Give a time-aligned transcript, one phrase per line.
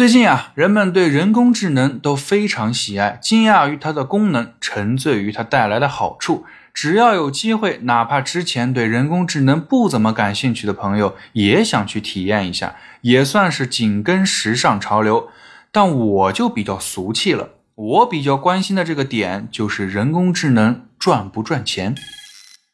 [0.00, 6.46] 最近啊，人们对人工智能都非常喜爱，惊讶于它的功能，沉醉于它带来的好处。
[6.72, 15.28] 只要有机会，哪怕之前对人工智能不怎么感兴趣的朋友，也想去体验一下，也算是紧跟时尚潮流。
[15.70, 21.94] 但我就比较俗气了，我比较关心的这个点就是人工智能赚不赚钱。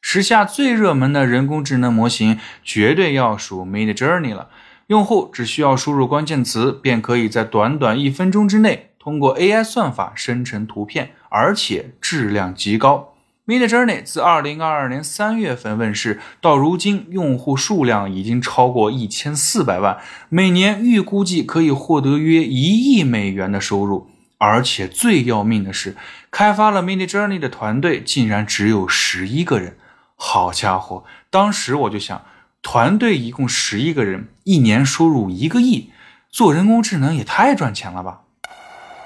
[0.00, 4.46] 时下最热门的人工智能模型，绝对要数 Mid Journey 了。
[4.88, 13.14] 用户只需要输入关键词，便可以在短短一分钟之内通过 AI 算法生成图片，而且质量极高。
[13.48, 19.98] Mid Journey 自2022年3月份问世到如今，用户数量已经超过一千四百万，
[20.28, 24.08] 每年预估计可以获得约一亿美元的收入。
[24.38, 25.96] 而且最要命的是，
[26.30, 29.76] 开发了 Mid Journey 的团队竟然只有十一个人。
[30.14, 32.22] 好家伙，当时我就想。
[32.66, 35.92] 团队一共十一个人，一年收入一个亿，
[36.28, 38.22] 做人工智能也太赚钱了吧！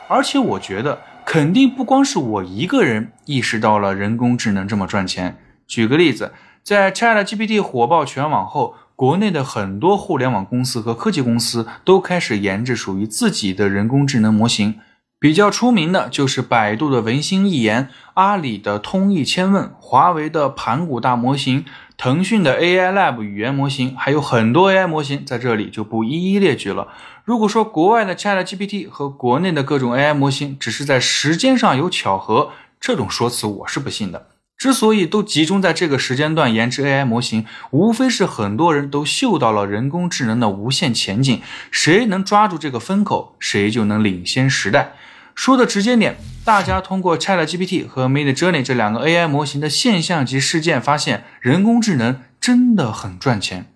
[0.08, 5.36] 而且我觉得肯定不光是我一个人意识到了人工智能这么赚钱。
[5.66, 6.32] 举个例子，
[6.64, 14.76] 在 ChatGPT 火爆全网后，国内的很多互联网公司和科技公司都开始研制属于自己的人工智能模型。
[15.18, 21.66] 比较出名的就是百度的文心一言、阿里的通义千问、华为的盘古大模型。
[22.00, 26.88] 腾讯的 AI Lab 语言模型还有很多 AI 模型，在这里就不一一列举了。
[27.26, 34.28] 如果说国外的 ChatGPT 和国内的各种 AI 模型只是在时间上有巧合，这种说辞我是不信的。
[34.56, 44.94] 之所以都集中在这个时间段研制 AI 模型，无非是很多人都嗅到了人工智能的无限前景，谁能抓住这个风口，谁就能领先时代。
[45.34, 53.72] 说的直接点，大家通过 ChatGPT 和 Midjourney 这两个 AI 模型的现象级事件，发现人工智能真的很赚钱。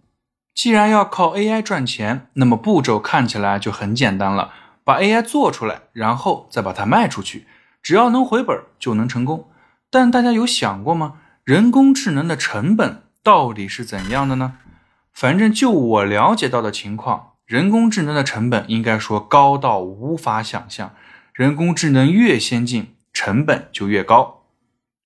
[0.54, 4.52] 既然要靠 AI 赚钱，那么步骤看起来就很简单了：
[4.84, 7.46] 把 AI 做出来，然后再把它卖出去，
[7.82, 9.48] 只要能回本就能成功。
[9.90, 11.14] 但大家有想过吗？
[11.44, 14.54] 人工智能的成本到底是怎样的呢？
[15.12, 20.92] 反正就我了解到的情况，人工智能的成本应该说高到无法想象。
[21.34, 24.44] 人工智能越先进，成本就越高。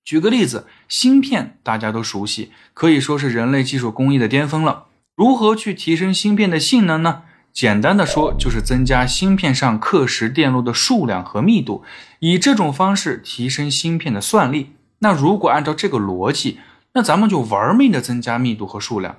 [0.05, 4.89] 举个例子，芯片大家都熟悉，可以说是人类技术工艺的巅峰了。
[5.17, 7.23] 如何去提升芯片的性能呢？
[7.51, 11.83] 简单的说，就是增加芯片上刻蚀电路的数量和密度，
[12.19, 14.75] 以这种方式提升芯片的算力。
[14.99, 16.61] 那如果按照这个逻辑，
[16.93, 19.17] 那咱们就玩命的增加密度和数量，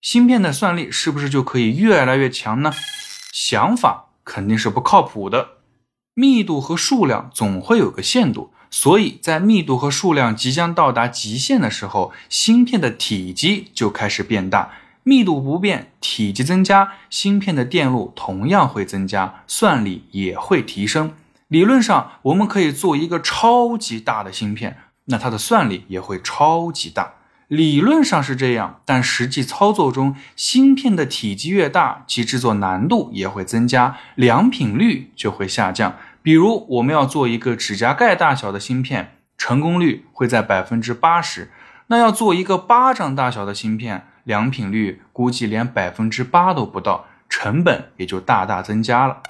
[0.00, 2.72] 芯片的算力是不是就可以越来越强呢？
[3.32, 5.59] 想法肯定是不靠谱的。
[6.14, 14.72] 密度和数量总会有个限度，所以在密度和数量即将到达极限的时候，芯片的体积就开始变大。
[15.02, 21.14] 密度不变，体积增加，芯片的电路同样会增加，算力也会提升。
[21.48, 27.14] 理论上，我们可以做一个超级大的芯片，那它的算力也会超级大。
[27.50, 35.96] 理论上是这样，但实际操作中，芯片的体积越大，其制作难度也会增加，良品率就会下降。
[36.22, 41.50] 比如，我们要做一个指甲盖大小的芯片，成功率会在百分之八十。
[41.88, 49.24] 那要做一个巴掌大小的芯片，良品率估计连百分之八都不到，成本也就大大增加了。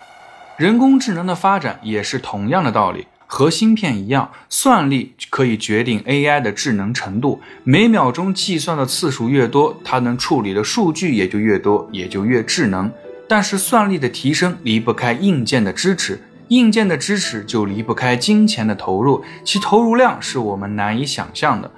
[0.58, 3.06] 人工智能的发展也是同样的道理。
[3.32, 7.40] 和芯片一样，算力可以决定 AI 的智能程度。
[7.62, 12.90] 每秒钟计算的次数越多，它能处理的数据也就越多，也就越智能。
[13.28, 21.70] 但是算力的提升离不开硬件的支持，硬件的支持就离不开金钱的投入，其投入量是我们难以想象的。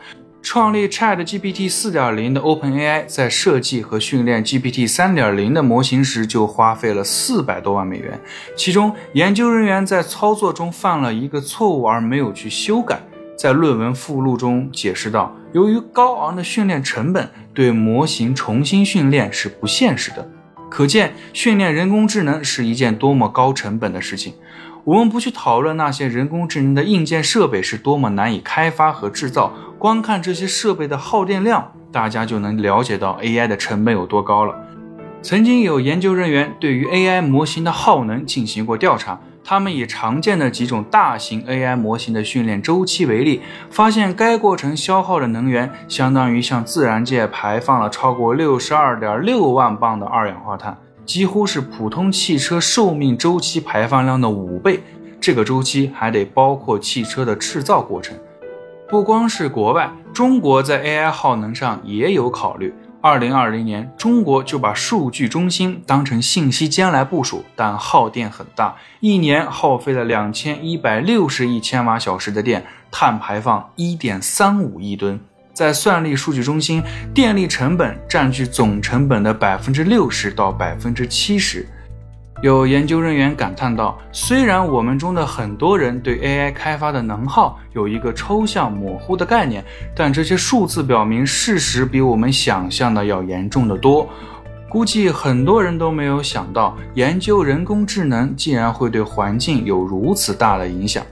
[0.42, 8.20] 创立 ChatGPT 4.0的 OpenAI 在设计和训练 GPT 3.0的模型时就花费了四百多万美元，
[8.56, 13.00] 其中研究人员在操作中犯了一个错误而没有去修改，
[13.38, 20.28] 在论文附录中解释道：由于高昂的训练成本，对模型重新训练是不现实的。
[20.68, 24.34] 可见，训练人工智能是一件多么高成本的事情。
[24.84, 29.52] 我们不去讨论那些人工智能的硬件设备是多么难以开发和制造。
[29.82, 34.54] 光看这些设备的耗电量，大家就能了解到 AI 的成本有多高了。
[35.22, 43.40] 曾经有研究人员对于 AI 模型的耗能进行过调查，他们以常见的几种大型 AI 模型的训练周期为例，
[43.70, 54.80] 发现该过程消耗的能源相当于向自然界排放了超过六十二点六万磅的二氧化碳，几乎是普通汽车寿命周期排放量的五倍。
[55.20, 58.16] 这个周期还得包括汽车的制造过程。
[58.92, 62.74] 不光是国外，中国在 AI 耗能上也有考虑。
[63.00, 75.18] 二零二零年，中国就把数据中心当成信息间来部署，但耗电很大，一年耗费了两千一百六十亿千瓦小时的电，碳排放一点三五亿吨。
[75.54, 76.82] 在算力数据中心，
[77.14, 81.66] 电力成本占据总成本的百分之六十到百分之七十。
[82.42, 94.08] 有研究人员感叹道：“虽然我们中的很多人对 AI 开发的能耗有一个抽象模糊的概念，但这些数字表明事实比我们想象的要严重的多。
[94.68, 101.04] 估计很多人都没有想到，研究人工智能竟然会对环境有如此大的影响。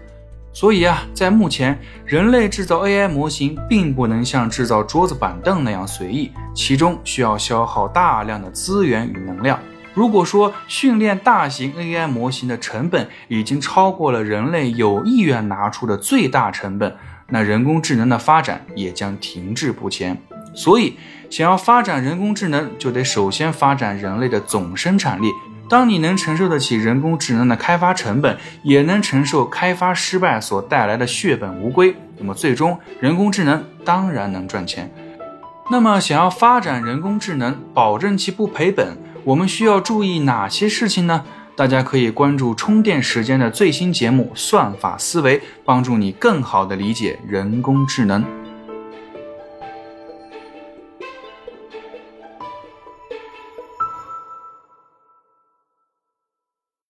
[0.53, 9.56] 所以啊，在目前，人类制造 AI 模型并不能像制造桌子板凳那样随意，其中需要消耗大量的资源与能量。”
[9.92, 16.96] 如果说训练大型 AI 模型的成本已经超过了人类有意愿拿出的最大成本，
[17.28, 20.16] 那人工智能的发展也将停滞不前。
[20.54, 20.96] 所以，
[21.28, 25.26] 想要发展人工智能，就得首先发展人类的总生产力。
[25.69, 34.93] 当你能承受得起人工智能的开发成本，也能承受开发失败所带来的血本无归，那么最终人工智能当然能赚钱。
[35.70, 38.96] 那么，想要发展人工智能，保证其不赔本。
[39.31, 41.25] 我们需要注意哪些事情呢？
[41.55, 48.25] 大家可以关注充电时间的最新节目《算法思维》，帮助你更好的理解人工智能。